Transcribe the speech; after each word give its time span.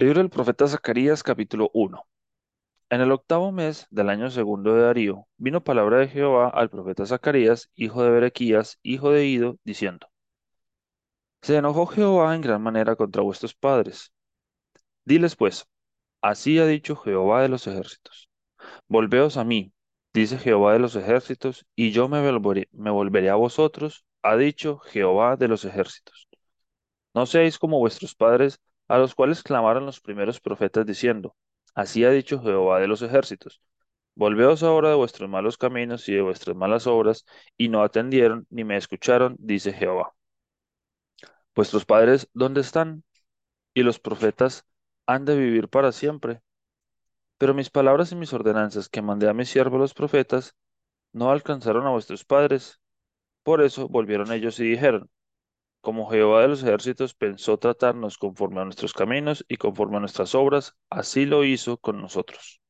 Libro 0.00 0.20
del 0.20 0.30
profeta 0.30 0.68
Zacarías, 0.68 1.24
capítulo 1.24 1.72
uno. 1.74 2.06
En 2.88 3.00
el 3.00 3.10
octavo 3.10 3.50
mes 3.50 3.88
del 3.90 4.10
año 4.10 4.30
segundo 4.30 4.72
de 4.72 4.82
Darío, 4.82 5.26
vino 5.38 5.64
palabra 5.64 5.98
de 5.98 6.06
Jehová 6.06 6.50
al 6.50 6.70
profeta 6.70 7.04
Zacarías, 7.04 7.68
hijo 7.74 8.04
de 8.04 8.10
Berequías, 8.10 8.78
hijo 8.84 9.10
de 9.10 9.26
Ido, 9.26 9.58
diciendo: 9.64 10.06
Se 11.42 11.56
enojó 11.56 11.86
Jehová 11.86 12.32
en 12.36 12.42
gran 12.42 12.62
manera 12.62 12.94
contra 12.94 13.22
vuestros 13.22 13.56
padres. 13.56 14.12
Diles 15.04 15.34
pues: 15.34 15.66
Así 16.20 16.60
ha 16.60 16.66
dicho 16.66 16.94
Jehová 16.94 17.42
de 17.42 17.48
los 17.48 17.66
ejércitos: 17.66 18.30
Volveos 18.86 19.36
a 19.36 19.42
mí, 19.42 19.72
dice 20.14 20.38
Jehová 20.38 20.74
de 20.74 20.78
los 20.78 20.94
ejércitos, 20.94 21.66
y 21.74 21.90
yo 21.90 22.08
me 22.08 22.22
volveré, 22.22 22.68
me 22.70 22.90
volveré 22.92 23.30
a 23.30 23.34
vosotros, 23.34 24.04
ha 24.22 24.36
dicho 24.36 24.78
Jehová 24.78 25.34
de 25.36 25.48
los 25.48 25.64
ejércitos. 25.64 26.28
No 27.14 27.26
seáis 27.26 27.58
como 27.58 27.80
vuestros 27.80 28.14
padres, 28.14 28.60
a 28.88 28.98
los 28.98 29.14
cuales 29.14 29.42
clamaron 29.42 29.86
los 29.86 30.00
primeros 30.00 30.40
profetas 30.40 30.86
diciendo: 30.86 31.36
Así 31.74 32.04
ha 32.04 32.10
dicho 32.10 32.40
Jehová 32.42 32.80
de 32.80 32.88
los 32.88 33.02
ejércitos. 33.02 33.62
Volveos 34.14 34.62
ahora 34.64 34.90
de 34.90 34.96
vuestros 34.96 35.30
malos 35.30 35.56
caminos 35.58 36.08
y 36.08 36.14
de 36.14 36.22
vuestras 36.22 36.56
malas 36.56 36.86
obras, 36.88 37.24
y 37.56 37.68
no 37.68 37.82
atendieron 37.82 38.46
ni 38.50 38.64
me 38.64 38.76
escucharon, 38.76 39.36
dice 39.38 39.72
Jehová. 39.72 40.12
Vuestros 41.54 41.84
padres, 41.84 42.28
¿dónde 42.34 42.60
están? 42.62 43.04
Y 43.74 43.82
los 43.82 43.98
profetas 44.00 44.66
han 45.06 45.24
de 45.24 45.36
vivir 45.36 45.68
para 45.68 45.92
siempre. 45.92 46.40
Pero 47.38 47.54
mis 47.54 47.70
palabras 47.70 48.12
y 48.12 48.16
mis 48.16 48.32
ordenanzas 48.32 48.88
que 48.88 49.02
mandé 49.02 49.28
a 49.28 49.34
mis 49.34 49.48
siervos 49.48 49.80
los 49.80 49.94
profetas 49.94 50.56
no 51.12 51.30
alcanzaron 51.30 51.86
a 51.86 51.90
vuestros 51.90 52.24
padres. 52.24 52.80
Por 53.42 53.62
eso 53.62 53.88
volvieron 53.88 54.32
ellos 54.32 54.58
y 54.60 54.64
dijeron, 54.64 55.10
como 55.80 56.10
Jehová 56.10 56.42
de 56.42 56.48
los 56.48 56.62
ejércitos 56.62 57.14
pensó 57.14 57.58
tratarnos 57.58 58.18
conforme 58.18 58.60
a 58.60 58.64
nuestros 58.64 58.92
caminos 58.92 59.44
y 59.48 59.56
conforme 59.56 59.96
a 59.98 60.00
nuestras 60.00 60.34
obras, 60.34 60.76
así 60.90 61.26
lo 61.26 61.44
hizo 61.44 61.78
con 61.78 62.00
nosotros. 62.00 62.60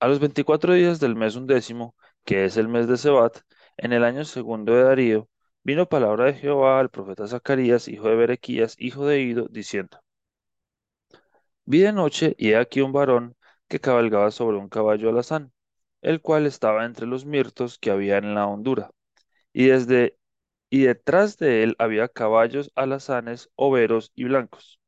A 0.00 0.08
los 0.08 0.20
veinticuatro 0.20 0.74
días 0.74 1.00
del 1.00 1.14
mes 1.16 1.36
undécimo, 1.36 1.94
que 2.24 2.44
es 2.44 2.56
el 2.56 2.68
mes 2.68 2.88
de 2.88 2.96
Sebat, 2.96 3.38
en 3.76 3.92
el 3.92 4.04
año 4.04 4.24
segundo 4.24 4.74
de 4.74 4.84
Darío, 4.84 5.28
vino 5.62 5.88
palabra 5.88 6.26
de 6.26 6.34
Jehová 6.34 6.80
al 6.80 6.90
profeta 6.90 7.26
Zacarías, 7.26 7.88
hijo 7.88 8.08
de 8.08 8.16
Berequías, 8.16 8.76
hijo 8.78 9.06
de 9.06 9.20
Ido, 9.20 9.46
diciendo: 9.50 9.98
Vi 11.64 11.80
de 11.80 11.92
noche 11.92 12.34
y 12.38 12.50
he 12.50 12.56
aquí 12.56 12.80
un 12.80 12.92
varón 12.92 13.36
que 13.68 13.80
cabalgaba 13.80 14.30
sobre 14.30 14.56
un 14.58 14.68
caballo 14.68 15.10
alazán, 15.10 15.52
el 16.02 16.20
cual 16.20 16.46
estaba 16.46 16.84
entre 16.84 17.06
los 17.06 17.24
mirtos 17.26 17.78
que 17.78 17.90
había 17.90 18.18
en 18.18 18.34
la 18.34 18.46
hondura, 18.46 18.90
y 19.52 19.66
desde 19.66 20.16
y 20.70 20.84
detrás 20.84 21.38
de 21.38 21.62
él 21.64 21.76
había 21.78 22.08
caballos 22.08 22.72
alazanes, 22.76 23.50
overos 23.56 24.12
y 24.14 24.24
blancos. 24.24 24.80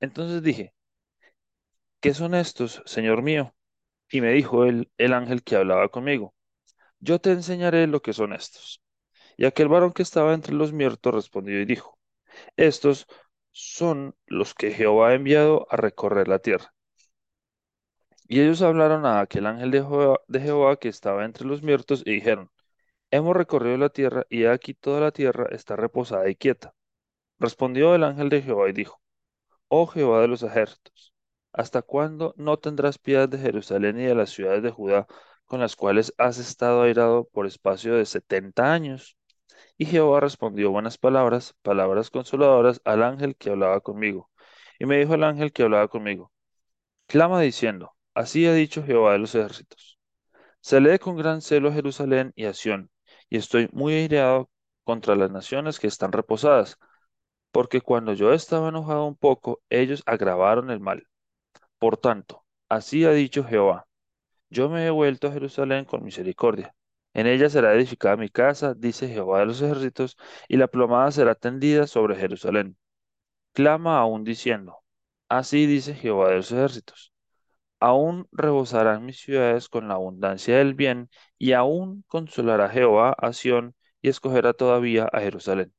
Entonces 0.00 0.42
dije: 0.42 0.74
¿Qué 2.00 2.14
son 2.14 2.34
estos, 2.34 2.82
señor 2.86 3.22
mío? 3.22 3.54
Y 4.10 4.20
me 4.22 4.32
dijo 4.32 4.64
el, 4.66 4.90
el 4.98 5.12
ángel 5.14 5.42
que 5.44 5.56
hablaba 5.56 5.88
conmigo: 5.90 6.34
Yo 7.00 7.20
te 7.20 7.32
enseñaré 7.32 7.86
lo 7.88 8.02
que 8.02 8.12
son 8.14 8.32
estos. 8.34 8.82
Y 9.38 9.46
aquel 9.46 9.68
varón 9.68 9.92
que 9.92 10.02
estaba 10.02 10.34
entre 10.34 10.54
los 10.54 10.72
muertos 10.72 11.14
respondió 11.14 11.60
y 11.60 11.66
dijo, 11.66 11.98
Estos 12.56 13.06
son 13.52 14.16
los 14.26 14.54
que 14.54 14.72
Jehová 14.72 15.10
ha 15.10 15.14
enviado 15.14 15.66
a 15.70 15.76
recorrer 15.76 16.28
la 16.28 16.40
tierra. 16.40 16.74
Y 18.28 18.40
ellos 18.40 18.62
hablaron 18.62 19.04
a 19.04 19.20
aquel 19.20 19.46
ángel 19.46 19.70
de 19.72 19.78
Jehová, 19.82 20.20
de 20.28 20.40
Jehová 20.40 20.76
que 20.76 20.88
estaba 20.88 21.24
entre 21.24 21.44
los 21.46 21.62
muertos 21.62 22.02
y 22.04 22.12
dijeron, 22.12 22.50
Hemos 23.10 23.36
recorrido 23.36 23.76
la 23.78 23.88
tierra 23.88 24.26
y 24.28 24.46
aquí 24.46 24.74
toda 24.74 25.00
la 25.00 25.12
tierra 25.12 25.46
está 25.50 25.76
reposada 25.76 26.28
y 26.28 26.36
quieta. 26.36 26.74
Respondió 27.38 27.94
el 27.94 28.04
ángel 28.04 28.28
de 28.28 28.42
Jehová 28.42 28.68
y 28.68 28.72
dijo, 28.72 29.00
Oh 29.68 29.86
Jehová 29.86 30.20
de 30.22 30.28
los 30.28 30.42
ejércitos, 30.42 31.14
¿hasta 31.52 31.82
cuándo 31.82 32.34
no 32.36 32.58
tendrás 32.58 32.98
piedad 32.98 33.28
de 33.28 33.38
Jerusalén 33.38 34.00
y 34.00 34.04
de 34.04 34.14
las 34.14 34.30
ciudades 34.30 34.62
de 34.62 34.70
Judá 34.70 35.06
con 35.46 35.60
las 35.60 35.76
cuales 35.76 36.14
has 36.18 36.38
estado 36.38 36.82
airado 36.82 37.24
por 37.28 37.46
espacio 37.46 37.94
de 37.94 38.06
setenta 38.06 38.72
años? 38.72 39.16
Y 39.78 39.86
Jehová 39.86 40.20
respondió 40.20 40.70
buenas 40.70 40.98
palabras, 40.98 41.54
palabras 41.62 42.10
consoladoras 42.10 42.80
al 42.84 43.02
ángel 43.02 43.36
que 43.36 43.50
hablaba 43.50 43.80
conmigo. 43.80 44.30
Y 44.78 44.86
me 44.86 44.98
dijo 44.98 45.14
el 45.14 45.24
ángel 45.24 45.52
que 45.52 45.62
hablaba 45.64 45.88
conmigo, 45.88 46.32
clama 47.06 47.40
diciendo, 47.40 47.94
así 48.14 48.46
ha 48.46 48.54
dicho 48.54 48.82
Jehová 48.84 49.12
de 49.12 49.18
los 49.20 49.34
ejércitos. 49.34 49.98
Se 50.60 50.80
lee 50.80 50.98
con 50.98 51.16
gran 51.16 51.42
celo 51.42 51.68
a 51.70 51.72
Jerusalén 51.72 52.32
y 52.36 52.46
a 52.46 52.54
Sión, 52.54 52.90
y 53.28 53.38
estoy 53.38 53.68
muy 53.72 53.94
aireado 53.94 54.50
contra 54.84 55.16
las 55.16 55.30
naciones 55.30 55.78
que 55.80 55.86
están 55.86 56.12
reposadas, 56.12 56.78
porque 57.52 57.80
cuando 57.80 58.12
yo 58.14 58.32
estaba 58.32 58.68
enojado 58.68 59.06
un 59.06 59.16
poco, 59.16 59.62
ellos 59.70 60.02
agravaron 60.06 60.70
el 60.70 60.80
mal. 60.80 61.06
Por 61.78 61.96
tanto, 61.96 62.44
así 62.68 63.04
ha 63.04 63.12
dicho 63.12 63.44
Jehová, 63.44 63.86
yo 64.50 64.68
me 64.68 64.86
he 64.86 64.90
vuelto 64.90 65.28
a 65.28 65.32
Jerusalén 65.32 65.84
con 65.84 66.04
misericordia. 66.04 66.74
En 67.14 67.26
ella 67.26 67.48
será 67.50 67.74
edificada 67.74 68.16
mi 68.16 68.28
casa, 68.28 68.74
dice 68.74 69.08
Jehová 69.08 69.40
de 69.40 69.46
los 69.46 69.62
ejércitos, 69.62 70.16
y 70.48 70.56
la 70.56 70.68
plomada 70.68 71.10
será 71.10 71.34
tendida 71.34 71.86
sobre 71.86 72.16
Jerusalén. 72.16 72.76
Clama 73.52 73.98
aún 73.98 74.24
diciendo, 74.24 74.78
así 75.28 75.66
dice 75.66 75.94
Jehová 75.94 76.30
de 76.30 76.36
los 76.36 76.52
ejércitos. 76.52 77.12
Aún 77.80 78.28
rebosarán 78.32 79.04
mis 79.06 79.18
ciudades 79.20 79.68
con 79.68 79.88
la 79.88 79.94
abundancia 79.94 80.58
del 80.58 80.74
bien, 80.74 81.10
y 81.38 81.52
aún 81.52 82.04
consolará 82.08 82.68
Jehová 82.68 83.14
a 83.18 83.32
Sión, 83.32 83.74
y 84.02 84.08
escogerá 84.08 84.52
todavía 84.54 85.08
a 85.12 85.20
Jerusalén. 85.20 85.72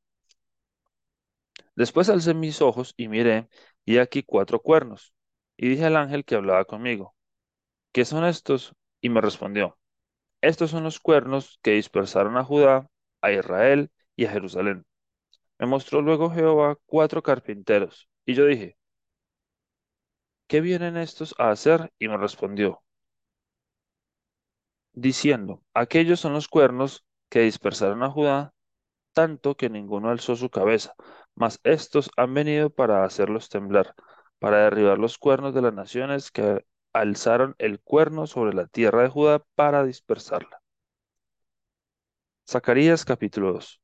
Después 1.76 2.10
alcé 2.10 2.34
mis 2.34 2.62
ojos 2.62 2.94
y 2.98 3.08
miré, 3.08 3.48
y 3.86 4.00
aquí 4.00 4.24
cuatro 4.24 4.62
cuernos. 4.62 5.14
Y 5.58 5.70
dije 5.70 5.86
al 5.86 5.96
ángel 5.96 6.26
que 6.26 6.36
hablaba 6.36 6.66
conmigo, 6.66 7.16
¿qué 7.92 8.06
son 8.06 8.26
estos? 8.26 8.74
Y 9.02 9.10
me 9.10 9.22
respondió, 9.22 9.78
estos 10.42 10.72
son 10.72 10.84
los 10.84 11.00
cuernos 11.00 11.60
que 11.64 11.72
dispersaron 11.74 12.38
a 12.38 12.44
Judá, 12.44 12.90
a 13.22 13.32
Israel 13.32 13.92
y 14.16 14.26
a 14.26 14.32
Jerusalén. 14.32 14.86
Me 15.60 15.68
mostró 15.68 16.02
luego 16.02 16.32
Jehová 16.32 16.78
cuatro 16.86 17.24
carpinteros, 17.24 18.10
y 18.26 18.36
yo 18.36 18.46
dije, 18.46 18.77
¿qué 20.48 20.62
vienen 20.62 20.98
estos 20.98 21.36
a 21.38 21.52
hacer? 21.52 21.92
Y 22.00 22.08
me 22.08 22.18
respondió, 22.18 22.82
diciendo, 24.94 25.64
aquellos 25.74 26.20
son 26.20 26.34
los 26.34 26.48
cuernos 26.48 27.06
que 27.30 27.42
dispersaron 27.42 28.04
a 28.04 28.10
Judá, 28.12 28.54
tanto 29.14 29.58
que 29.58 29.70
ninguno 29.70 30.10
alzó 30.10 30.36
su 30.36 30.50
cabeza, 30.50 30.94
mas 31.36 31.60
estos 31.64 32.10
han 32.18 32.34
venido 32.34 32.70
para 32.72 33.04
hacerlos 33.06 33.50
temblar, 33.50 33.96
para 34.40 34.64
derribar 34.66 35.00
los 35.00 35.18
cuernos 35.18 35.54
de 35.54 35.62
las 35.64 35.74
naciones 35.74 36.32
que 36.32 36.66
alzaron 36.94 37.56
el 37.60 37.80
cuerno 37.82 38.28
sobre 38.28 38.54
la 38.56 38.68
tierra 38.68 39.04
de 39.04 39.10
Judá 39.10 39.44
para 39.56 39.84
dispersarla. 39.86 40.62
Zacarías 42.50 43.06
capítulo 43.06 43.54
2. 43.54 43.80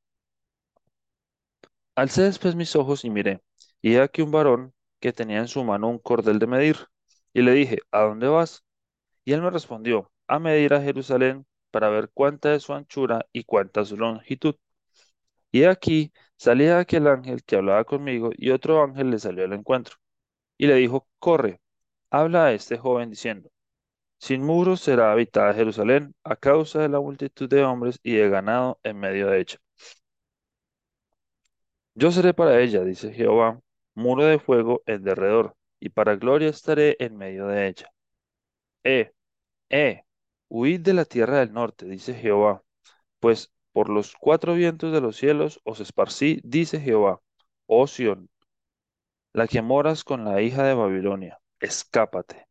Alcé 1.95 2.21
después 2.23 2.55
mis 2.55 2.75
ojos 2.75 3.03
y 3.03 3.09
miré, 3.09 3.41
y 3.81 3.95
he 3.95 4.01
aquí 4.01 4.21
un 4.21 4.31
varón 4.31 4.73
que 5.03 5.11
tenía 5.11 5.39
en 5.39 5.49
su 5.49 5.65
mano 5.65 5.89
un 5.89 5.99
cordel 5.99 6.39
de 6.39 6.47
medir, 6.47 6.77
y 7.33 7.41
le 7.41 7.51
dije, 7.51 7.79
¿a 7.91 8.03
dónde 8.03 8.29
vas? 8.29 8.63
Y 9.25 9.33
él 9.33 9.41
me 9.41 9.49
respondió, 9.49 10.09
a 10.27 10.39
medir 10.39 10.73
a 10.73 10.81
Jerusalén 10.81 11.45
para 11.71 11.89
ver 11.89 12.09
cuánta 12.13 12.55
es 12.55 12.63
su 12.63 12.73
anchura 12.73 13.25
y 13.33 13.43
cuánta 13.43 13.83
su 13.83 13.97
longitud. 13.97 14.55
Y 15.51 15.65
aquí 15.65 16.13
salía 16.37 16.79
aquel 16.79 17.07
ángel 17.07 17.43
que 17.43 17.57
hablaba 17.57 17.83
conmigo, 17.83 18.31
y 18.33 18.51
otro 18.51 18.81
ángel 18.81 19.11
le 19.11 19.19
salió 19.19 19.43
al 19.43 19.51
encuentro, 19.51 19.97
y 20.57 20.67
le 20.67 20.75
dijo, 20.75 21.05
corre, 21.19 21.59
habla 22.09 22.45
a 22.45 22.53
este 22.53 22.77
joven 22.77 23.09
diciendo, 23.09 23.51
sin 24.19 24.41
muros 24.41 24.79
será 24.81 25.11
habitada 25.11 25.53
Jerusalén 25.53 26.15
a 26.23 26.37
causa 26.37 26.81
de 26.81 26.89
la 26.89 27.01
multitud 27.01 27.49
de 27.49 27.63
hombres 27.65 27.99
y 28.03 28.15
de 28.15 28.29
ganado 28.29 28.79
en 28.83 28.99
medio 28.99 29.27
de 29.27 29.41
ella. 29.41 29.59
Yo 31.95 32.11
seré 32.11 32.33
para 32.33 32.59
ella, 32.61 32.83
dice 32.83 33.11
Jehová, 33.13 33.59
muro 33.95 34.25
de 34.25 34.39
fuego 34.39 34.83
en 34.85 35.03
derredor, 35.03 35.55
y 35.79 35.89
para 35.89 36.15
gloria 36.15 36.49
estaré 36.49 36.95
en 36.99 37.17
medio 37.17 37.47
de 37.47 37.67
ella. 37.67 37.91
Eh, 38.83 39.11
eh, 39.69 40.03
huid 40.49 40.81
de 40.81 40.93
la 40.93 41.05
tierra 41.05 41.39
del 41.39 41.53
norte, 41.53 41.85
dice 41.85 42.13
Jehová, 42.13 42.63
pues 43.19 43.51
por 43.73 43.89
los 43.89 44.15
cuatro 44.15 44.55
vientos 44.55 44.93
de 44.93 45.01
los 45.01 45.17
cielos 45.17 45.59
os 45.63 45.79
esparcí, 45.79 46.41
dice 46.43 46.79
Jehová, 46.79 47.21
oh 47.67 47.87
Sión, 47.87 48.29
la 49.33 49.47
que 49.47 49.61
moras 49.61 50.03
con 50.03 50.25
la 50.25 50.41
hija 50.41 50.63
de 50.63 50.73
Babilonia, 50.75 51.39
escápate. 51.59 52.47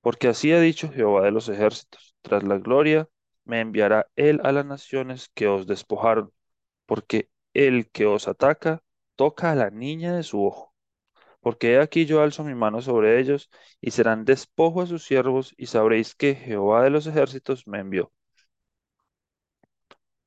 Porque 0.00 0.28
así 0.28 0.52
ha 0.52 0.60
dicho 0.60 0.90
Jehová 0.92 1.22
de 1.24 1.32
los 1.32 1.48
ejércitos, 1.48 2.16
tras 2.22 2.42
la 2.44 2.58
gloria 2.58 3.08
me 3.44 3.60
enviará 3.60 4.08
él 4.16 4.40
a 4.44 4.52
las 4.52 4.66
naciones 4.66 5.30
que 5.34 5.48
os 5.48 5.66
despojaron, 5.66 6.32
porque 6.86 7.30
el 7.54 7.90
que 7.90 8.06
os 8.06 8.28
ataca 8.28 8.82
toca 9.18 9.52
a 9.52 9.56
la 9.56 9.70
niña 9.70 10.14
de 10.16 10.22
su 10.22 10.44
ojo. 10.46 10.74
Porque 11.40 11.74
he 11.74 11.80
aquí 11.80 12.06
yo 12.06 12.22
alzo 12.22 12.44
mi 12.44 12.54
mano 12.54 12.82
sobre 12.82 13.20
ellos, 13.20 13.50
y 13.80 13.90
serán 13.92 14.24
despojo 14.24 14.82
a 14.82 14.86
sus 14.86 15.04
siervos, 15.04 15.54
y 15.58 15.66
sabréis 15.66 16.14
que 16.14 16.34
Jehová 16.36 16.84
de 16.84 16.90
los 16.90 17.06
ejércitos 17.08 17.66
me 17.66 17.80
envió. 17.80 18.12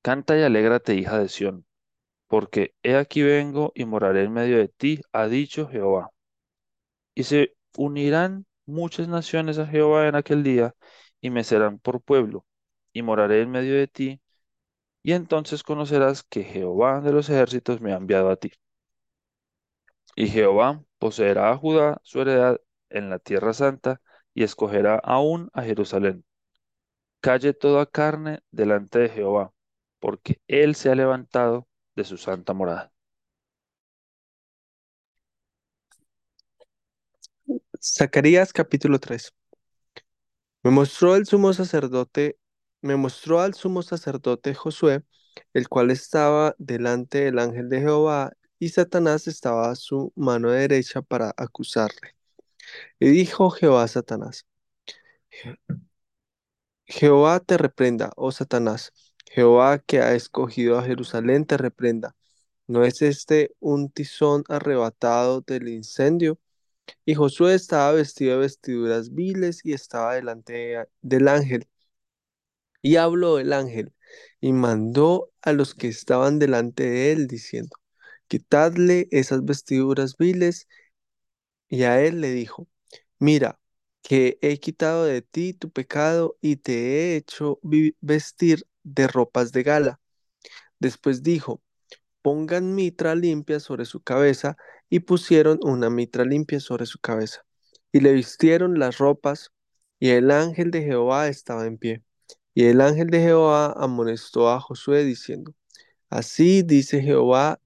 Canta 0.03 0.37
y 0.37 0.43
alégrate, 0.43 0.93
hija 0.95 1.17
de 1.19 1.27
Sión, 1.29 1.65
porque 2.27 2.75
he 2.83 2.95
aquí 2.95 3.23
vengo 3.23 3.71
y 3.75 3.85
moraré 3.85 4.23
en 4.25 4.33
medio 4.33 4.57
de 4.57 4.67
ti, 4.69 5.01
ha 5.13 5.27
dicho 5.27 5.67
Jehová. 5.69 6.11
Y 7.15 7.23
se 7.23 7.55
unirán 7.77 8.45
muchas 8.65 9.07
naciones 9.07 9.57
a 9.59 9.67
Jehová 9.67 10.07
en 10.07 10.15
aquel 10.15 10.43
día, 10.43 10.75
y 11.21 11.29
me 11.29 11.43
serán 11.43 11.79
por 11.79 12.01
pueblo, 12.01 12.45
y 12.93 13.01
moraré 13.03 13.41
en 13.41 13.51
medio 13.51 13.75
de 13.75 13.87
ti, 13.87 14.21
y 15.03 15.13
entonces 15.13 15.63
conocerás 15.63 16.23
que 16.23 16.43
Jehová 16.43 17.01
de 17.01 17.13
los 17.13 17.29
ejércitos 17.29 17.81
me 17.81 17.93
ha 17.93 17.97
enviado 17.97 18.29
a 18.31 18.37
ti. 18.37 18.51
Y 20.15 20.27
Jehová 20.27 20.83
poseerá 20.99 21.51
a 21.51 21.57
Judá 21.57 21.99
su 22.03 22.21
heredad 22.21 22.59
en 22.89 23.09
la 23.09 23.19
tierra 23.19 23.53
santa, 23.53 24.01
y 24.33 24.43
escogerá 24.43 24.95
aún 25.03 25.49
a 25.53 25.63
Jerusalén. 25.63 26.25
Calle 27.21 27.53
toda 27.53 27.85
carne 27.85 28.41
delante 28.51 28.99
de 28.99 29.09
Jehová, 29.09 29.53
porque 29.99 30.41
él 30.47 30.75
se 30.75 30.89
ha 30.89 30.95
levantado 30.95 31.67
de 31.95 32.03
su 32.03 32.17
santa 32.17 32.53
morada. 32.53 32.91
Zacarías 37.81 38.53
capítulo 38.53 38.99
3. 38.99 39.33
Me 40.63 40.71
mostró 40.71 41.15
el 41.15 41.25
sumo 41.25 41.53
sacerdote, 41.53 42.37
me 42.81 42.95
mostró 42.95 43.41
al 43.41 43.53
sumo 43.53 43.81
sacerdote 43.83 44.53
Josué, 44.53 45.03
el 45.53 45.67
cual 45.69 45.91
estaba 45.91 46.55
delante 46.59 47.19
del 47.25 47.39
ángel 47.39 47.69
de 47.69 47.79
Jehová, 47.81 48.33
y 48.61 48.69
Satanás 48.69 49.27
estaba 49.27 49.71
a 49.71 49.75
su 49.75 50.13
mano 50.15 50.51
derecha 50.51 51.01
para 51.01 51.33
acusarle. 51.35 52.15
Y 52.99 53.09
dijo 53.09 53.49
Jehová 53.49 53.83
a 53.83 53.87
Satanás, 53.87 54.45
Jehová 56.85 57.39
te 57.39 57.57
reprenda, 57.57 58.11
oh 58.15 58.31
Satanás, 58.31 58.93
Jehová 59.31 59.79
que 59.79 59.99
ha 60.01 60.13
escogido 60.13 60.77
a 60.77 60.83
Jerusalén 60.83 61.45
te 61.45 61.57
reprenda. 61.57 62.15
¿No 62.67 62.85
es 62.85 63.01
este 63.01 63.55
un 63.59 63.89
tizón 63.91 64.43
arrebatado 64.47 65.41
del 65.41 65.67
incendio? 65.69 66.39
Y 67.05 67.15
Josué 67.15 67.55
estaba 67.55 67.93
vestido 67.93 68.33
de 68.35 68.39
vestiduras 68.41 69.13
viles 69.13 69.61
y 69.65 69.73
estaba 69.73 70.15
delante 70.15 70.87
del 71.01 71.27
ángel. 71.29 71.67
Y 72.83 72.97
habló 72.97 73.39
el 73.39 73.53
ángel 73.53 73.93
y 74.39 74.53
mandó 74.53 75.31
a 75.41 75.53
los 75.53 75.73
que 75.75 75.87
estaban 75.87 76.39
delante 76.39 76.89
de 76.89 77.11
él, 77.13 77.27
diciendo, 77.27 77.80
quitadle 78.31 79.09
esas 79.11 79.43
vestiduras 79.43 80.15
viles. 80.17 80.67
Y 81.67 81.83
a 81.83 82.01
él 82.01 82.21
le 82.21 82.31
dijo, 82.31 82.67
mira, 83.19 83.59
que 84.01 84.39
he 84.41 84.57
quitado 84.59 85.03
de 85.05 85.21
ti 85.21 85.53
tu 85.53 85.69
pecado 85.69 86.37
y 86.41 86.55
te 86.57 86.73
he 87.13 87.15
hecho 87.17 87.59
vestir 87.99 88.65
de 88.83 89.07
ropas 89.07 89.51
de 89.51 89.63
gala. 89.63 89.99
Después 90.79 91.23
dijo, 91.23 91.61
pongan 92.21 92.73
mitra 92.73 93.15
limpia 93.15 93.59
sobre 93.59 93.85
su 93.85 94.01
cabeza, 94.01 94.55
y 94.89 94.99
pusieron 95.01 95.59
una 95.63 95.89
mitra 95.89 96.25
limpia 96.25 96.59
sobre 96.59 96.85
su 96.85 96.99
cabeza. 96.99 97.45
Y 97.91 97.99
le 98.01 98.13
vistieron 98.13 98.79
las 98.79 98.97
ropas, 98.97 99.51
y 99.99 100.09
el 100.09 100.31
ángel 100.31 100.71
de 100.71 100.83
Jehová 100.83 101.27
estaba 101.27 101.65
en 101.67 101.77
pie. 101.77 102.03
Y 102.53 102.65
el 102.65 102.81
ángel 102.81 103.09
de 103.09 103.21
Jehová 103.21 103.73
amonestó 103.77 104.49
a 104.49 104.59
Josué 104.61 105.03
diciendo, 105.03 105.53
Así 106.09 106.63
dice 106.63 107.01
Jehová 107.01 107.60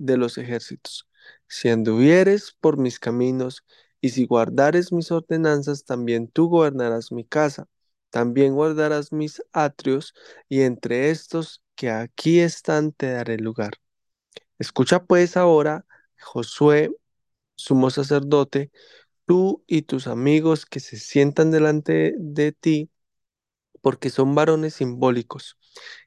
de 0.00 0.16
los 0.16 0.38
ejércitos, 0.38 1.08
si 1.48 1.68
anduvieres 1.68 2.56
por 2.60 2.78
mis 2.78 2.98
caminos, 2.98 3.64
y 4.00 4.10
si 4.10 4.26
guardares 4.26 4.92
mis 4.92 5.10
ordenanzas, 5.12 5.84
también 5.84 6.28
tú 6.28 6.48
gobernarás 6.48 7.12
mi 7.12 7.24
casa, 7.24 7.68
también 8.10 8.54
guardarás 8.54 9.12
mis 9.12 9.42
atrios, 9.52 10.14
y 10.48 10.62
entre 10.62 11.10
estos 11.10 11.62
que 11.76 11.90
aquí 11.90 12.40
están 12.40 12.92
te 12.92 13.12
daré 13.12 13.38
lugar. 13.38 13.72
Escucha 14.58 15.04
pues 15.04 15.36
ahora, 15.36 15.86
Josué, 16.20 16.90
sumo 17.56 17.90
sacerdote, 17.90 18.70
tú 19.26 19.64
y 19.66 19.82
tus 19.82 20.06
amigos 20.06 20.66
que 20.66 20.80
se 20.80 20.98
sientan 20.98 21.50
delante 21.50 22.14
de 22.18 22.52
ti, 22.52 22.90
porque 23.80 24.10
son 24.10 24.34
varones 24.34 24.74
simbólicos. 24.74 25.58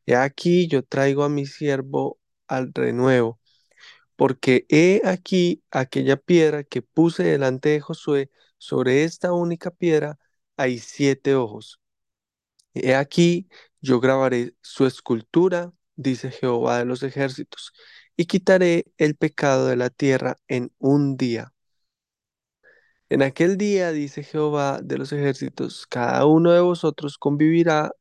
He 0.06 0.16
aquí 0.16 0.68
yo 0.68 0.84
traigo 0.84 1.24
a 1.24 1.30
mi 1.30 1.45
siervo 1.45 2.19
al 2.48 2.74
renuevo, 2.74 3.40
porque 4.15 4.65
he 4.69 5.01
aquí 5.06 5.63
aquella 5.71 6.18
piedra 6.18 6.63
que 6.63 6.81
puse 6.81 7.24
delante 7.24 7.69
de 7.69 7.81
Josué, 7.81 8.31
sobre 8.57 9.04
esta 9.04 9.33
única 9.33 9.71
piedra 9.71 10.19
hay 10.57 10.80
siete 10.80 11.36
ojos. 11.36 11.80
He 12.74 12.95
aquí 12.95 13.50
yo 13.81 14.00
grabaré 14.00 14.56
su 14.62 14.86
escultura, 14.86 15.74
dice 15.95 16.31
Jehová 16.31 16.80
de 16.80 16.86
los 16.86 17.04
ejércitos, 17.04 17.74
y 18.15 18.25
quitaré 18.25 18.86
el 18.98 19.15
pecado 19.15 19.68
de 19.68 19.75
la 19.75 19.89
tierra 19.89 20.38
en 20.48 20.71
un 20.80 21.18
día. 21.18 21.54
En 23.09 23.21
aquel 23.21 23.57
día, 23.57 23.92
dice 23.92 24.24
Jehová 24.24 24.80
de 24.83 24.98
los 24.98 25.12
ejércitos, 25.13 25.86
cada 25.88 26.25
uno 26.25 26.51
de 26.51 26.62
vosotros 26.62 27.18
convivirá 27.18 27.92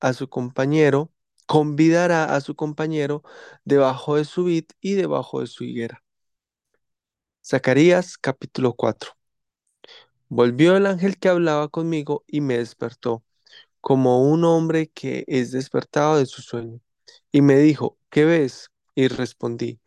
a 0.00 0.12
su 0.12 0.28
compañero, 0.28 1.12
convidará 1.46 2.34
a 2.34 2.40
su 2.40 2.54
compañero 2.56 3.22
debajo 3.64 4.16
de 4.16 4.24
su 4.24 4.44
vid 4.44 4.64
y 4.80 4.94
debajo 4.94 5.40
de 5.40 5.46
su 5.46 5.64
higuera. 5.64 6.02
Zacarías 7.44 8.16
capítulo 8.18 8.72
4. 8.74 9.12
Volvió 10.28 10.76
el 10.76 10.86
ángel 10.86 11.18
que 11.18 11.28
hablaba 11.28 11.68
conmigo 11.68 12.24
y 12.26 12.40
me 12.40 12.58
despertó, 12.58 13.22
como 13.80 14.22
un 14.22 14.44
hombre 14.44 14.88
que 14.88 15.24
es 15.28 15.52
despertado 15.52 16.18
de 16.18 16.26
su 16.26 16.42
sueño. 16.42 16.80
Y 17.32 17.42
me 17.42 17.58
dijo, 17.58 17.98
¿qué 18.10 18.24
ves? 18.24 18.70
Y 18.94 19.08
respondí, 19.08 19.80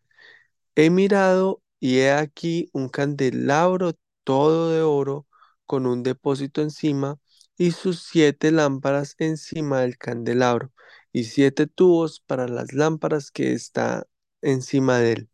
he 0.76 0.90
mirado 0.90 1.62
y 1.80 2.00
he 2.00 2.12
aquí 2.12 2.70
un 2.74 2.90
candelabro 2.90 3.94
todo 4.24 4.72
de 4.72 4.82
oro 4.82 5.28
con 5.66 5.86
un 5.88 6.04
depósito 6.04 6.62
encima 6.62 7.20
y 7.58 7.72
sus 7.72 8.04
siete 8.04 8.52
lámparas 8.52 9.16
encima 9.20 9.82
del 9.82 9.98
candelabro 9.98 10.72
y 11.14 11.26
siete 11.26 11.68
tubos 11.68 12.22
para 12.22 12.48
las 12.48 12.74
lámparas 12.74 13.32
que 13.32 13.54
está 13.54 14.08
encima 14.42 15.00
de 15.00 15.14
él. 15.14 15.30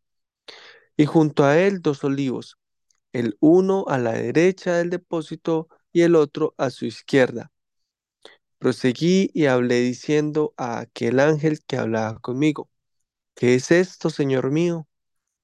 Y 0.98 1.06
junto 1.06 1.44
a 1.46 1.60
él 1.60 1.82
dos 1.82 2.04
olivos, 2.04 2.58
el 3.14 3.38
uno 3.42 3.86
a 3.90 3.98
la 4.00 4.14
derecha 4.14 4.76
del 4.78 4.90
depósito 4.92 5.70
y 5.94 6.02
el 6.04 6.16
otro 6.16 6.56
a 6.58 6.70
su 6.72 6.86
izquierda. 6.86 7.52
Proseguí 8.60 9.30
y 9.34 9.46
hablé 9.48 9.82
diciendo 9.82 10.54
a 10.58 10.80
aquel 10.80 11.20
ángel 11.20 11.60
que 11.66 11.78
hablaba 11.78 12.20
conmigo, 12.20 12.70
¿qué 13.36 13.56
es 13.56 13.72
esto, 13.72 14.10
Señor 14.12 14.52
mío? 14.52 14.88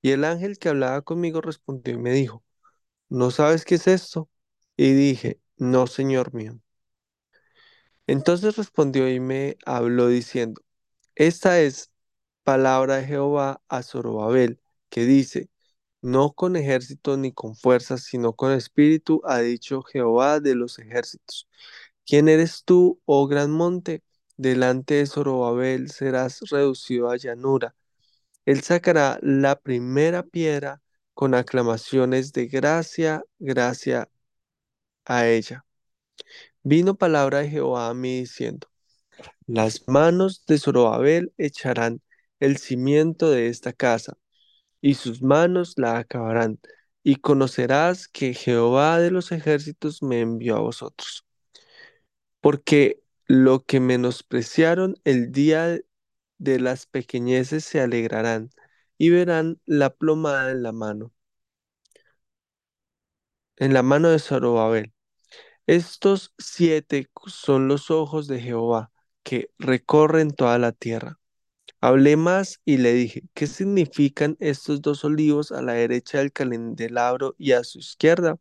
Y 0.01 0.11
el 0.11 0.25
ángel 0.25 0.59
que 0.59 0.69
hablaba 0.69 1.01
conmigo 1.03 1.41
respondió 1.41 1.95
y 1.95 1.97
me 1.97 2.11
dijo, 2.13 2.43
¿no 3.09 3.31
sabes 3.31 3.65
qué 3.65 3.75
es 3.75 3.87
esto? 3.87 4.29
Y 4.77 4.93
dije, 4.93 5.41
no, 5.57 5.87
Señor 5.87 6.33
mío. 6.35 6.59
Entonces 8.09 8.57
respondió 8.57 9.07
y 9.07 9.19
me 9.19 9.57
habló 9.65 10.07
diciendo, 10.07 10.61
esta 11.15 11.61
es 11.61 11.91
palabra 12.43 12.97
de 12.97 13.05
Jehová 13.07 13.61
a 13.69 13.83
Zorobabel, 13.83 14.59
que 14.89 15.05
dice, 15.05 15.49
no 16.01 16.33
con 16.33 16.55
ejército 16.55 17.17
ni 17.17 17.33
con 17.33 17.55
fuerzas, 17.55 18.03
sino 18.05 18.33
con 18.33 18.53
espíritu, 18.53 19.21
ha 19.25 19.39
dicho 19.39 19.83
Jehová 19.83 20.39
de 20.39 20.55
los 20.55 20.79
ejércitos. 20.79 21.47
¿Quién 22.05 22.29
eres 22.29 22.63
tú, 22.65 23.01
oh 23.05 23.27
gran 23.27 23.51
monte? 23.51 24.03
Delante 24.37 24.95
de 24.95 25.05
Zorobabel 25.07 25.91
serás 25.91 26.41
reducido 26.51 27.11
a 27.11 27.17
llanura. 27.17 27.75
Él 28.45 28.63
sacará 28.63 29.19
la 29.21 29.59
primera 29.59 30.23
piedra 30.23 30.81
con 31.13 31.35
aclamaciones 31.35 32.33
de 32.33 32.47
gracia, 32.47 33.23
gracia 33.39 34.09
a 35.05 35.27
ella. 35.27 35.65
Vino 36.63 36.95
palabra 36.95 37.39
de 37.39 37.49
Jehová 37.49 37.89
a 37.89 37.93
mí 37.93 38.19
diciendo, 38.21 38.67
las 39.47 39.87
manos 39.87 40.45
de 40.47 40.59
Zorobabel 40.59 41.33
echarán 41.37 42.01
el 42.39 42.57
cimiento 42.57 43.31
de 43.31 43.47
esta 43.47 43.73
casa, 43.73 44.17
y 44.81 44.95
sus 44.95 45.21
manos 45.23 45.75
la 45.77 45.97
acabarán, 45.99 46.59
y 47.03 47.17
conocerás 47.17 48.07
que 48.07 48.33
Jehová 48.33 48.99
de 48.99 49.11
los 49.11 49.31
ejércitos 49.31 50.03
me 50.03 50.21
envió 50.21 50.57
a 50.57 50.61
vosotros. 50.61 51.25
Porque 52.41 53.01
lo 53.27 53.61
que 53.65 53.79
menospreciaron 53.79 54.95
el 55.03 55.31
día 55.31 55.79
de 56.39 56.59
las 56.59 56.85
pequeñeces 56.87 57.65
se 57.65 57.81
alegrarán, 57.81 58.51
y 58.97 59.09
verán 59.09 59.61
la 59.65 59.91
plomada 59.95 60.51
en 60.51 60.63
la 60.63 60.71
mano, 60.73 61.13
en 63.57 63.73
la 63.75 63.83
mano 63.83 64.09
de 64.09 64.17
Zorobabel. 64.19 64.91
Estos 65.69 66.33
siete 66.39 67.09
son 67.27 67.67
los 67.67 67.91
ojos 67.91 68.27
de 68.27 68.39
Jehová, 68.41 68.91
que 69.23 69.51
recorren 69.59 70.31
toda 70.31 70.57
la 70.57 70.71
tierra. 70.71 71.19
Hablé 71.81 72.17
más 72.17 72.61
y 72.65 72.77
le 72.77 72.93
dije, 72.93 73.23
¿qué 73.35 73.47
significan 73.47 74.37
estos 74.39 74.81
dos 74.81 75.05
olivos 75.05 75.51
a 75.53 75.61
la 75.61 75.73
derecha 75.73 76.19
del 76.19 76.33
candelabro 76.33 77.35
y 77.39 77.53
a 77.53 77.63
su 77.65 77.79
izquierda? 77.79 78.37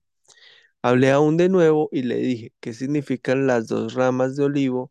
Hablé 0.83 1.11
aún 1.13 1.37
de 1.39 1.49
nuevo 1.51 1.89
y 1.93 2.03
le 2.05 2.17
dije, 2.17 2.53
¿qué 2.61 2.75
significan 2.75 3.47
las 3.47 3.69
dos 3.69 3.95
ramas 3.95 4.37
de 4.37 4.45
olivo 4.45 4.91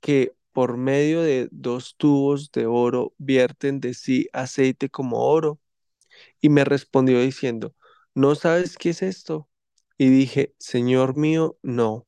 que 0.00 0.34
por 0.52 0.76
medio 0.78 1.22
de 1.22 1.48
dos 1.52 1.96
tubos 1.98 2.52
de 2.52 2.66
oro 2.66 3.14
vierten 3.18 3.80
de 3.80 3.94
sí 3.94 4.28
aceite 4.34 4.90
como 4.90 5.26
oro? 5.28 5.60
Y 6.40 6.50
me 6.50 6.64
respondió 6.64 7.20
diciendo, 7.20 7.74
¿no 8.14 8.34
sabes 8.36 8.76
qué 8.78 8.90
es 8.90 9.02
esto? 9.02 9.48
Y 9.98 10.10
dije, 10.10 10.54
Señor 10.58 11.16
mío, 11.16 11.56
no. 11.62 12.06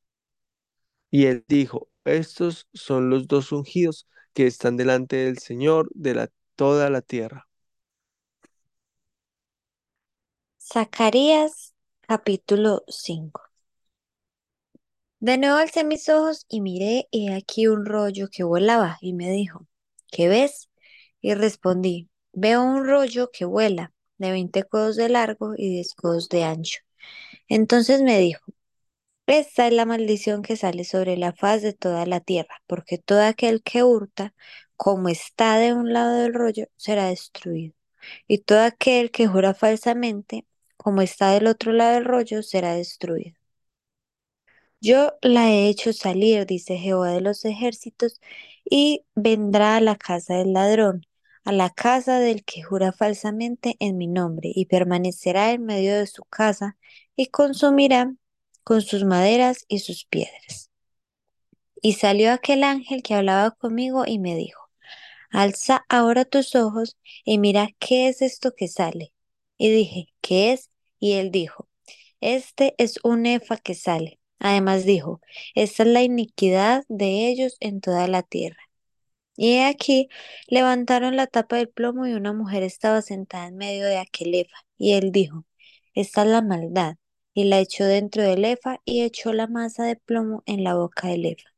Y 1.10 1.26
él 1.26 1.44
dijo, 1.48 1.88
estos 2.04 2.68
son 2.74 3.08
los 3.10 3.26
dos 3.28 3.52
ungidos 3.52 4.06
que 4.34 4.46
están 4.46 4.76
delante 4.76 5.16
del 5.16 5.38
Señor 5.38 5.88
de 5.94 6.14
la, 6.14 6.30
toda 6.56 6.90
la 6.90 7.00
tierra. 7.02 7.48
Zacarías 10.58 11.74
capítulo 12.00 12.82
5 12.88 13.42
De 15.18 15.38
nuevo 15.38 15.56
alcé 15.56 15.82
mis 15.82 16.08
ojos 16.08 16.46
y 16.48 16.60
miré, 16.60 17.08
y 17.10 17.30
aquí 17.32 17.66
un 17.66 17.84
rollo 17.84 18.28
que 18.30 18.44
volaba, 18.44 18.96
y 19.00 19.12
me 19.12 19.28
dijo, 19.30 19.66
¿qué 20.12 20.28
ves? 20.28 20.70
Y 21.20 21.34
respondí, 21.34 22.10
veo 22.32 22.62
un 22.62 22.84
rollo 22.86 23.30
que 23.32 23.44
vuela, 23.44 23.92
de 24.18 24.30
veinte 24.30 24.62
codos 24.64 24.94
de 24.96 25.08
largo 25.08 25.54
y 25.56 25.68
diez 25.70 25.94
codos 25.94 26.28
de 26.28 26.44
ancho. 26.44 26.78
Entonces 27.54 28.02
me 28.02 28.18
dijo, 28.18 28.42
esta 29.26 29.68
es 29.68 29.74
la 29.74 29.86
maldición 29.86 30.42
que 30.42 30.56
sale 30.56 30.84
sobre 30.84 31.16
la 31.16 31.32
faz 31.32 31.62
de 31.62 31.72
toda 31.72 32.06
la 32.06 32.20
tierra, 32.20 32.62
porque 32.66 32.98
todo 32.98 33.22
aquel 33.22 33.62
que 33.62 33.84
hurta, 33.84 34.34
como 34.76 35.08
está 35.08 35.58
de 35.58 35.72
un 35.74 35.92
lado 35.92 36.16
del 36.22 36.34
rollo, 36.34 36.66
será 36.76 37.06
destruido. 37.08 37.74
Y 38.28 38.38
todo 38.38 38.62
aquel 38.62 39.12
que 39.12 39.28
jura 39.28 39.54
falsamente, 39.54 40.46
como 40.76 41.02
está 41.02 41.32
del 41.32 41.46
otro 41.46 41.72
lado 41.72 41.94
del 41.94 42.04
rollo, 42.06 42.42
será 42.42 42.74
destruido. 42.74 43.36
Yo 44.80 45.12
la 45.22 45.50
he 45.50 45.68
hecho 45.68 45.92
salir, 45.92 46.46
dice 46.46 46.76
Jehová 46.76 47.10
de 47.12 47.20
los 47.20 47.44
ejércitos, 47.44 48.20
y 48.68 49.04
vendrá 49.14 49.76
a 49.76 49.80
la 49.80 49.96
casa 49.96 50.34
del 50.34 50.52
ladrón, 50.52 51.06
a 51.44 51.52
la 51.52 51.70
casa 51.70 52.20
del 52.20 52.44
que 52.44 52.62
jura 52.62 52.92
falsamente 52.92 53.76
en 53.80 53.96
mi 53.98 54.06
nombre, 54.06 54.50
y 54.54 54.66
permanecerá 54.66 55.52
en 55.52 55.64
medio 55.64 55.96
de 55.96 56.06
su 56.06 56.24
casa, 56.24 56.76
y 57.16 57.26
consumirá 57.26 58.14
con 58.64 58.82
sus 58.82 59.04
maderas 59.04 59.64
y 59.68 59.80
sus 59.80 60.04
piedras. 60.06 60.70
Y 61.82 61.94
salió 61.94 62.32
aquel 62.32 62.64
ángel 62.64 63.02
que 63.02 63.14
hablaba 63.14 63.50
conmigo 63.52 64.04
y 64.06 64.18
me 64.18 64.34
dijo, 64.36 64.64
Alza 65.30 65.84
ahora 65.88 66.24
tus 66.24 66.54
ojos 66.54 66.96
y 67.24 67.38
mira 67.38 67.68
qué 67.78 68.08
es 68.08 68.22
esto 68.22 68.54
que 68.54 68.68
sale. 68.68 69.12
Y 69.58 69.70
dije, 69.70 70.06
¿qué 70.20 70.52
es? 70.52 70.70
Y 70.98 71.12
él 71.14 71.30
dijo, 71.30 71.68
Este 72.20 72.74
es 72.78 72.98
un 73.04 73.26
efa 73.26 73.56
que 73.58 73.74
sale. 73.74 74.20
Además 74.38 74.84
dijo, 74.84 75.20
Esta 75.54 75.82
es 75.82 75.88
la 75.90 76.02
iniquidad 76.02 76.84
de 76.88 77.28
ellos 77.28 77.56
en 77.60 77.80
toda 77.80 78.08
la 78.08 78.22
tierra. 78.22 78.63
Y 79.36 79.58
aquí, 79.58 80.08
levantaron 80.48 81.16
la 81.16 81.26
tapa 81.26 81.56
del 81.56 81.68
plomo 81.68 82.06
y 82.06 82.12
una 82.14 82.32
mujer 82.32 82.62
estaba 82.62 83.02
sentada 83.02 83.48
en 83.48 83.56
medio 83.56 83.84
de 83.86 83.98
aquel 83.98 84.34
efa. 84.34 84.56
Y 84.78 84.92
él 84.92 85.12
dijo, 85.12 85.44
Esta 85.94 86.22
es 86.22 86.28
la 86.28 86.42
maldad. 86.42 86.96
Y 87.34 87.44
la 87.44 87.58
echó 87.60 87.84
dentro 87.84 88.22
del 88.22 88.44
efa 88.44 88.80
y 88.84 89.02
echó 89.02 89.32
la 89.32 89.48
masa 89.48 89.84
de 89.84 89.96
plomo 89.96 90.42
en 90.46 90.62
la 90.64 90.74
boca 90.76 91.08
del 91.08 91.26
efa. 91.26 91.50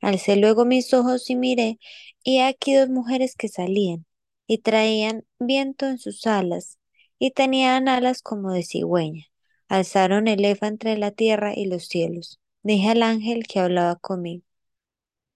Alcé 0.00 0.36
luego 0.36 0.64
mis 0.64 0.92
ojos 0.94 1.28
y 1.30 1.36
miré, 1.36 1.78
y 2.22 2.38
aquí 2.40 2.74
dos 2.74 2.88
mujeres 2.88 3.34
que 3.36 3.48
salían, 3.48 4.06
y 4.46 4.58
traían 4.58 5.24
viento 5.38 5.86
en 5.86 5.98
sus 5.98 6.26
alas, 6.26 6.78
y 7.18 7.32
tenían 7.32 7.88
alas 7.88 8.22
como 8.22 8.52
de 8.52 8.62
cigüeña. 8.64 9.26
Alzaron 9.68 10.28
el 10.28 10.44
efa 10.44 10.68
entre 10.68 10.96
la 10.98 11.10
tierra 11.10 11.52
y 11.54 11.66
los 11.66 11.86
cielos. 11.88 12.40
Dije 12.62 12.90
al 12.90 13.02
ángel 13.02 13.46
que 13.46 13.60
hablaba 13.60 13.96
conmigo, 13.96 14.44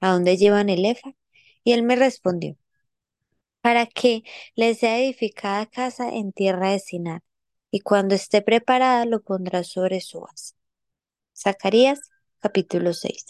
¿a 0.01 0.13
dónde 0.13 0.37
llevan 0.37 0.69
el 0.71 0.85
efa? 0.87 1.15
Y 1.65 1.73
él 1.73 1.83
me 1.83 1.97
respondió, 1.97 2.57
para 3.61 3.87
que 3.87 4.23
les 4.57 4.79
sea 4.79 4.99
edificada 4.99 5.67
casa 5.67 6.09
en 6.11 6.33
tierra 6.33 6.71
de 6.71 6.79
Sinar, 6.81 7.23
y 7.71 7.81
cuando 7.81 8.15
esté 8.15 8.43
preparada 8.43 9.05
lo 9.07 9.23
pondrá 9.23 9.65
sobre 9.65 10.01
su 10.01 10.21
base. 10.21 10.55
Zacarías 11.37 12.01
capítulo 12.41 12.93
6. 12.93 13.27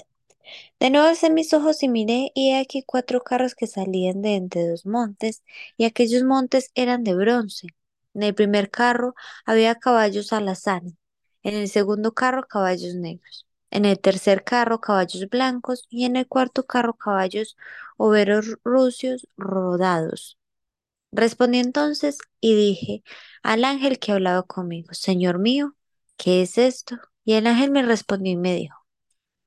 De 0.81 0.91
nuevo 0.91 1.07
alcé 1.07 1.31
mis 1.31 1.53
ojos 1.55 1.83
y 1.83 1.89
miré, 1.89 2.33
y 2.35 2.51
he 2.51 2.59
aquí 2.59 2.83
cuatro 2.85 3.23
carros 3.23 3.55
que 3.55 3.67
salían 3.67 4.23
de 4.23 4.35
entre 4.35 4.67
dos 4.69 4.87
montes, 4.87 5.43
y 5.77 5.85
aquellos 5.85 6.25
montes 6.25 6.71
eran 6.75 7.05
de 7.05 7.15
bronce. 7.15 7.69
En 8.15 8.23
el 8.23 8.35
primer 8.35 8.71
carro 8.71 9.15
había 9.45 9.77
caballos 9.77 10.33
alazanes, 10.33 10.95
en 11.43 11.55
el 11.55 11.69
segundo 11.69 12.12
carro 12.12 12.45
caballos 12.49 12.95
negros, 12.95 13.47
en 13.73 13.85
el 13.85 13.99
tercer 14.00 14.45
carro 14.45 14.81
caballos 14.81 15.29
blancos, 15.29 15.87
y 15.91 16.05
en 16.05 16.17
el 16.17 16.29
cuarto 16.29 16.67
carro 16.67 16.95
caballos 16.95 17.57
overos 17.97 18.59
rucios 18.64 19.29
rodados. 19.37 20.38
Respondí 21.12 21.59
entonces 21.59 22.19
y 22.41 22.55
dije 22.55 23.02
al 23.43 23.64
ángel 23.64 23.99
que 23.99 24.12
hablaba 24.12 24.45
conmigo, 24.45 24.95
Señor 24.95 25.38
mío, 25.38 25.76
¿qué 26.17 26.43
es 26.43 26.59
esto? 26.59 26.99
Y 27.25 27.35
el 27.35 27.47
ángel 27.47 27.71
me 27.71 27.83
respondió 27.83 28.33
y 28.33 28.37
me 28.37 28.55
dijo, 28.55 28.76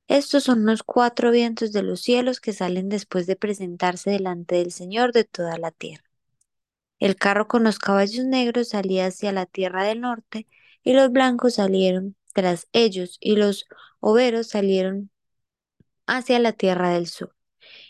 estos 0.08 0.44
son 0.44 0.66
los 0.66 0.84
cuatro 0.84 1.32
vientos 1.32 1.72
de 1.72 1.84
los 1.84 2.02
cielos 2.02 2.40
que 2.40 2.54
salen 2.54 2.90
después 2.90 3.28
de 3.28 3.36
presentarse 3.36 4.12
delante 4.12 4.56
del 4.56 4.72
Señor 4.72 5.14
de 5.14 5.24
toda 5.24 5.58
la 5.58 5.72
tierra. 5.72 6.04
El 7.00 7.16
carro 7.16 7.48
con 7.48 7.64
los 7.64 7.80
caballos 7.80 8.26
negros 8.26 8.70
salía 8.70 9.08
hacia 9.08 9.32
la 9.32 9.46
tierra 9.46 9.84
del 9.84 10.02
norte, 10.02 10.48
y 10.84 10.94
los 10.94 11.12
blancos 11.12 11.56
salieron 11.56 12.16
tras 12.34 12.68
ellos, 12.74 13.18
y 13.20 13.36
los 13.36 13.66
overos 14.06 14.50
salieron 14.50 15.10
hacia 16.06 16.38
la 16.38 16.54
tierra 16.54 16.92
del 16.92 17.08
sur. 17.08 17.36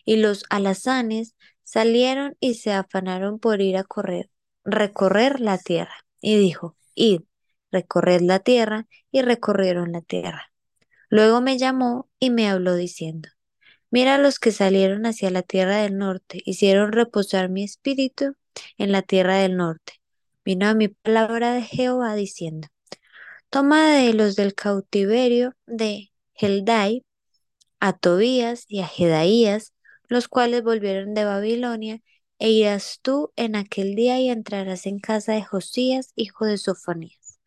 Y 0.06 0.16
los 0.16 0.46
alazanes 0.50 1.36
salieron 1.64 2.38
y 2.40 2.54
se 2.54 2.72
afanaron 2.72 3.38
por 3.38 3.60
ir 3.60 3.76
a 3.76 3.84
correr, 3.84 4.30
recorrer 4.64 5.42
la 5.42 5.58
tierra. 5.58 6.06
Y 6.22 6.38
dijo, 6.38 6.78
id, 6.94 7.24
recorred 7.70 8.22
la 8.22 8.40
tierra, 8.40 8.88
y 9.12 9.24
recorrieron 9.24 9.92
la 9.92 10.00
tierra. 10.00 10.54
Luego 11.10 11.42
me 11.42 11.58
llamó 11.58 12.10
y 12.18 12.30
me 12.30 12.48
habló 12.48 12.76
diciendo, 12.76 13.28
Mira 13.92 14.18
los 14.18 14.40
que 14.40 14.54
salieron 14.54 15.06
hacia 15.06 15.30
la 15.32 15.42
tierra 15.42 15.78
del 15.78 15.98
norte, 15.98 16.42
hicieron 16.46 16.94
reposar 16.94 17.50
mi 17.50 17.64
espíritu 17.64 18.36
en 18.78 18.94
la 18.94 19.02
tierra 19.02 19.36
del 19.36 19.58
norte. 19.58 20.02
Vino 20.46 20.68
a 20.68 20.76
mi 20.76 20.88
palabra 20.88 21.54
de 21.54 21.62
Jehová 21.62 22.16
diciendo, 22.16 22.70
Toma 23.56 23.96
de 23.96 24.12
los 24.12 24.36
del 24.36 24.54
cautiverio 24.54 25.56
de 25.66 26.12
Heldai 26.34 27.06
a 27.80 27.94
Tobías 27.94 28.66
y 28.68 28.82
a 28.82 28.88
Jedaías, 28.88 29.74
los 30.10 30.28
cuales 30.28 30.62
volvieron 30.62 31.14
de 31.14 31.24
Babilonia, 31.24 32.02
e 32.38 32.50
irás 32.50 33.00
tú 33.02 33.32
en 33.38 33.56
aquel 33.56 33.96
día 33.96 34.20
y 34.20 34.30
entrarás 34.30 34.86
en 34.86 35.00
casa 35.00 35.32
de 35.32 35.44
Josías, 35.46 36.12
hijo 36.18 36.44
de 36.46 36.58
Sofonías. 36.58 37.40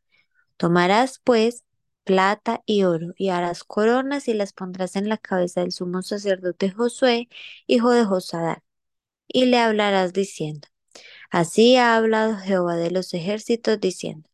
Tomarás, 0.57 1.21
pues, 1.25 1.65
plata 2.05 2.63
y 2.65 2.85
oro, 2.85 3.13
y 3.19 3.29
harás 3.29 3.63
coronas 3.63 4.29
y 4.29 4.33
las 4.33 4.55
pondrás 4.55 4.97
en 4.97 5.11
la 5.11 5.19
cabeza 5.19 5.61
del 5.61 5.73
sumo 5.73 6.01
sacerdote 6.01 6.71
Josué, 6.71 7.29
hijo 7.67 7.91
de 7.91 8.07
Josadar, 8.07 8.63
y 9.27 9.45
le 9.45 9.59
hablarás 9.59 10.15
diciendo, 10.15 10.69
Así 11.31 11.77
ha 11.77 11.97
hablado 11.97 12.39
Jehová 12.39 12.77
de 12.77 12.93
los 12.93 13.13
ejércitos, 13.13 13.79
diciendo, 13.79 14.31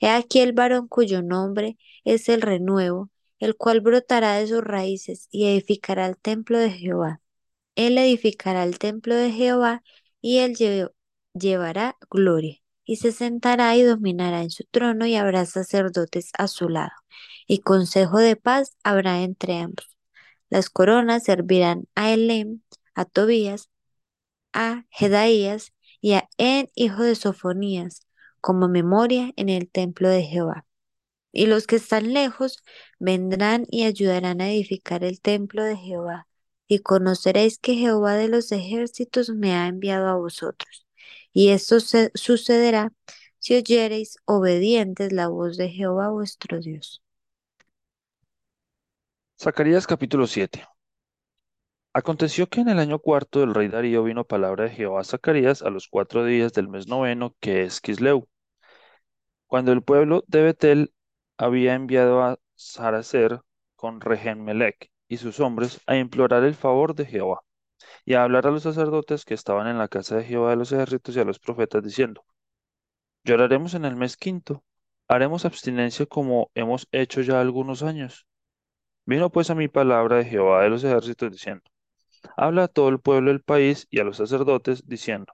He 0.00 0.08
aquí 0.08 0.40
el 0.40 0.52
varón 0.52 0.88
cuyo 0.88 1.22
nombre 1.22 1.78
es 2.04 2.28
el 2.28 2.42
renuevo, 2.42 3.10
el 3.38 3.56
cual 3.56 3.80
brotará 3.80 4.34
de 4.34 4.46
sus 4.46 4.62
raíces 4.62 5.28
y 5.30 5.46
edificará 5.46 6.06
el 6.06 6.16
templo 6.18 6.58
de 6.58 6.70
Jehová. 6.70 7.20
Él 7.74 7.98
edificará 7.98 8.64
el 8.64 8.78
templo 8.78 9.14
de 9.14 9.30
Jehová 9.32 9.82
y 10.20 10.38
él 10.38 10.56
llevará 11.34 11.96
gloria 12.10 12.60
y 12.84 12.96
se 12.96 13.12
sentará 13.12 13.76
y 13.76 13.82
dominará 13.82 14.42
en 14.42 14.50
su 14.50 14.64
trono 14.70 15.06
y 15.06 15.16
habrá 15.16 15.44
sacerdotes 15.44 16.30
a 16.38 16.48
su 16.48 16.68
lado, 16.68 16.92
y 17.46 17.58
consejo 17.58 18.18
de 18.18 18.36
paz 18.36 18.76
habrá 18.84 19.22
entre 19.22 19.58
ambos. 19.58 19.98
Las 20.50 20.70
coronas 20.70 21.24
servirán 21.24 21.88
a 21.96 22.12
Elem, 22.12 22.60
a 22.94 23.04
Tobías, 23.04 23.70
a 24.52 24.84
Jedaías 24.90 25.72
y 26.00 26.14
a 26.14 26.28
En, 26.38 26.70
hijo 26.76 27.02
de 27.02 27.16
Sofonías, 27.16 28.05
como 28.46 28.68
memoria 28.68 29.32
en 29.34 29.48
el 29.48 29.68
templo 29.68 30.08
de 30.08 30.22
Jehová. 30.22 30.66
Y 31.32 31.46
los 31.46 31.66
que 31.66 31.74
están 31.74 32.12
lejos 32.12 32.62
vendrán 33.00 33.66
y 33.72 33.86
ayudarán 33.86 34.40
a 34.40 34.48
edificar 34.52 35.02
el 35.02 35.20
templo 35.20 35.64
de 35.64 35.76
Jehová, 35.76 36.28
y 36.68 36.78
conoceréis 36.78 37.58
que 37.58 37.74
Jehová 37.74 38.14
de 38.14 38.28
los 38.28 38.52
ejércitos 38.52 39.30
me 39.30 39.52
ha 39.56 39.66
enviado 39.66 40.06
a 40.06 40.14
vosotros. 40.14 40.86
Y 41.32 41.48
esto 41.48 41.78
sucederá 42.14 42.92
si 43.40 43.56
oyereis 43.56 44.16
obedientes 44.26 45.12
la 45.12 45.26
voz 45.26 45.56
de 45.56 45.68
Jehová 45.68 46.10
vuestro 46.10 46.60
Dios. 46.60 47.02
Zacarías 49.42 49.88
capítulo 49.88 50.28
7. 50.28 50.64
Aconteció 51.92 52.46
que 52.46 52.60
en 52.60 52.68
el 52.68 52.78
año 52.78 53.00
cuarto 53.00 53.40
del 53.40 53.54
rey 53.54 53.66
Darío 53.66 54.04
vino 54.04 54.22
palabra 54.22 54.64
de 54.64 54.70
Jehová 54.70 55.00
a 55.00 55.04
Zacarías 55.04 55.62
a 55.62 55.70
los 55.70 55.88
cuatro 55.88 56.24
días 56.24 56.52
del 56.52 56.68
mes 56.68 56.86
noveno, 56.86 57.34
que 57.40 57.64
es 57.64 57.80
Kisleu. 57.80 58.28
Cuando 59.56 59.72
el 59.72 59.80
pueblo 59.80 60.22
de 60.26 60.42
Betel 60.42 60.92
había 61.38 61.72
enviado 61.72 62.22
a 62.22 62.38
Saracer 62.56 63.40
con 63.74 64.02
Regenmelec 64.02 64.90
y 65.08 65.16
sus 65.16 65.40
hombres 65.40 65.80
a 65.86 65.96
implorar 65.96 66.44
el 66.44 66.54
favor 66.54 66.94
de 66.94 67.06
Jehová 67.06 67.40
y 68.04 68.12
a 68.12 68.22
hablar 68.22 68.46
a 68.46 68.50
los 68.50 68.64
sacerdotes 68.64 69.24
que 69.24 69.32
estaban 69.32 69.66
en 69.66 69.78
la 69.78 69.88
casa 69.88 70.14
de 70.14 70.24
Jehová 70.24 70.50
de 70.50 70.56
los 70.56 70.72
ejércitos 70.72 71.16
y 71.16 71.20
a 71.20 71.24
los 71.24 71.38
profetas 71.38 71.82
diciendo, 71.82 72.22
lloraremos 73.24 73.72
en 73.72 73.86
el 73.86 73.96
mes 73.96 74.18
quinto 74.18 74.62
Haremos 75.08 75.46
abstinencia 75.46 76.04
como 76.04 76.50
hemos 76.54 76.86
hecho 76.92 77.22
ya 77.22 77.40
algunos 77.40 77.82
años. 77.82 78.26
Vino 79.06 79.30
pues 79.30 79.48
a 79.48 79.54
mi 79.54 79.68
palabra 79.68 80.16
de 80.16 80.26
Jehová 80.26 80.64
de 80.64 80.68
los 80.68 80.84
ejércitos 80.84 81.32
diciendo, 81.32 81.64
habla 82.36 82.64
a 82.64 82.68
todo 82.68 82.90
el 82.90 83.00
pueblo 83.00 83.30
del 83.30 83.40
país 83.40 83.86
y 83.90 84.00
a 84.00 84.04
los 84.04 84.18
sacerdotes 84.18 84.86
diciendo, 84.86 85.32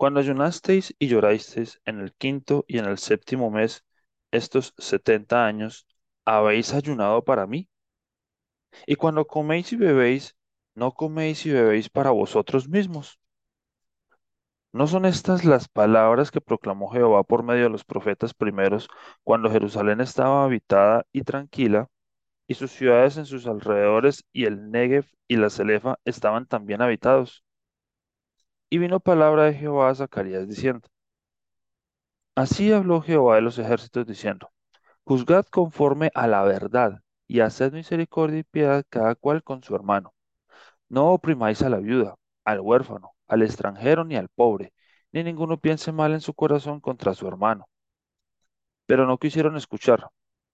cuando 0.00 0.20
ayunasteis 0.20 0.94
y 0.98 1.08
llorasteis 1.08 1.78
en 1.84 2.00
el 2.00 2.14
quinto 2.14 2.64
y 2.66 2.78
en 2.78 2.86
el 2.86 2.96
séptimo 2.96 3.50
mes, 3.50 3.84
estos 4.30 4.72
setenta 4.78 5.44
años, 5.44 5.86
¿habéis 6.24 6.72
ayunado 6.72 7.22
para 7.22 7.46
mí? 7.46 7.68
Y 8.86 8.96
cuando 8.96 9.26
coméis 9.26 9.72
y 9.74 9.76
bebéis, 9.76 10.34
no 10.74 10.92
coméis 10.92 11.44
y 11.44 11.50
bebéis 11.52 11.90
para 11.90 12.10
vosotros 12.12 12.66
mismos. 12.66 13.18
¿No 14.72 14.86
son 14.86 15.04
estas 15.04 15.44
las 15.44 15.68
palabras 15.68 16.30
que 16.30 16.40
proclamó 16.40 16.88
Jehová 16.90 17.22
por 17.22 17.42
medio 17.42 17.64
de 17.64 17.68
los 17.70 17.84
profetas 17.84 18.32
primeros, 18.32 18.88
cuando 19.22 19.50
Jerusalén 19.50 20.00
estaba 20.00 20.44
habitada 20.44 21.04
y 21.12 21.24
tranquila, 21.24 21.88
y 22.48 22.54
sus 22.54 22.70
ciudades 22.72 23.18
en 23.18 23.26
sus 23.26 23.46
alrededores 23.46 24.24
y 24.32 24.46
el 24.46 24.70
Negev 24.70 25.06
y 25.28 25.36
la 25.36 25.50
Celefa 25.50 25.98
estaban 26.06 26.46
también 26.46 26.82
habitados? 26.82 27.44
Y 28.70 28.78
vino 28.78 29.00
palabra 29.00 29.44
de 29.44 29.54
Jehová 29.54 29.90
a 29.90 29.94
Zacarías 29.96 30.48
diciendo, 30.48 30.88
Así 32.36 32.72
habló 32.72 33.02
Jehová 33.02 33.34
de 33.34 33.42
los 33.42 33.58
ejércitos 33.58 34.06
diciendo, 34.06 34.50
Juzgad 35.04 35.44
conforme 35.46 36.10
a 36.14 36.28
la 36.28 36.42
verdad, 36.44 37.02
y 37.26 37.40
haced 37.40 37.72
misericordia 37.72 38.38
y 38.40 38.44
piedad 38.44 38.84
cada 38.88 39.16
cual 39.16 39.42
con 39.42 39.62
su 39.64 39.74
hermano. 39.74 40.14
No 40.88 41.12
oprimáis 41.12 41.62
a 41.62 41.68
la 41.68 41.78
viuda, 41.78 42.14
al 42.44 42.60
huérfano, 42.60 43.12
al 43.26 43.42
extranjero 43.42 44.04
ni 44.04 44.16
al 44.16 44.28
pobre, 44.28 44.72
ni 45.12 45.24
ninguno 45.24 45.58
piense 45.60 45.92
mal 45.92 46.12
en 46.12 46.20
su 46.20 46.34
corazón 46.34 46.80
contra 46.80 47.14
su 47.14 47.26
hermano. 47.26 47.68
Pero 48.86 49.06
no 49.06 49.18
quisieron 49.18 49.56
escuchar, 49.56 50.08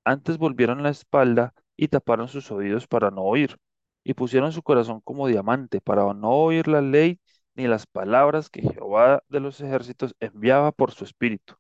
antes 0.04 0.38
volvieron 0.38 0.82
la 0.82 0.90
espalda 0.90 1.52
y 1.76 1.88
taparon 1.88 2.28
sus 2.28 2.50
oídos 2.50 2.87
para 2.87 3.11
no 3.11 3.23
oír, 3.23 3.58
y 4.04 4.14
pusieron 4.14 4.52
su 4.52 4.62
corazón 4.62 5.00
como 5.02 5.26
diamante 5.26 5.80
para 5.82 6.14
no 6.14 6.30
oír 6.30 6.68
la 6.68 6.80
ley 6.80 7.20
ni 7.56 7.66
las 7.66 7.86
palabras 7.86 8.50
que 8.50 8.62
Jehová 8.62 9.22
de 9.28 9.40
los 9.40 9.60
ejércitos 9.60 10.14
enviaba 10.20 10.72
por 10.72 10.92
su 10.92 11.04
espíritu, 11.04 11.56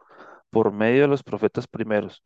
por 0.50 0.72
medio 0.72 1.02
de 1.02 1.08
los 1.08 1.22
profetas 1.22 1.66
primeros. 1.66 2.22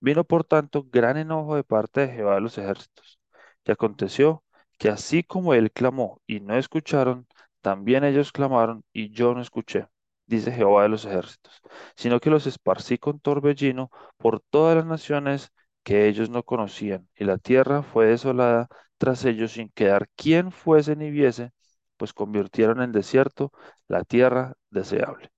Vino 0.00 0.24
por 0.24 0.44
tanto 0.44 0.86
gran 0.90 1.16
enojo 1.18 1.56
de 1.56 1.64
parte 1.64 2.02
de 2.02 2.08
Jehová 2.14 2.36
de 2.36 2.40
los 2.40 2.58
ejércitos. 2.58 3.20
Y 3.64 3.72
aconteció 3.72 4.44
que 4.78 4.88
así 4.88 5.22
como 5.22 5.54
él 5.54 5.72
clamó 5.72 6.22
y 6.26 6.40
no 6.40 6.56
escucharon, 6.56 7.26
también 7.60 8.04
ellos 8.04 8.32
clamaron 8.32 8.82
y 8.92 9.10
yo 9.10 9.34
no 9.34 9.42
escuché, 9.42 9.88
dice 10.26 10.52
Jehová 10.52 10.84
de 10.84 10.88
los 10.88 11.04
ejércitos, 11.04 11.60
sino 11.96 12.20
que 12.20 12.30
los 12.30 12.46
esparcí 12.46 12.98
con 12.98 13.20
torbellino 13.20 13.90
por 14.16 14.40
todas 14.40 14.76
las 14.76 14.86
naciones 14.86 15.52
que 15.82 16.08
ellos 16.08 16.30
no 16.30 16.42
conocían, 16.42 17.08
y 17.16 17.24
la 17.24 17.38
tierra 17.38 17.82
fue 17.82 18.06
desolada 18.06 18.68
tras 18.98 19.24
ellos 19.24 19.52
sin 19.52 19.68
quedar 19.70 20.08
quien 20.16 20.52
fuese 20.52 20.96
ni 20.96 21.10
viese, 21.10 21.52
pues 22.00 22.14
convirtieron 22.14 22.82
en 22.82 22.92
desierto 22.92 23.52
la 23.86 24.04
tierra 24.04 24.54
deseable. 24.70 25.30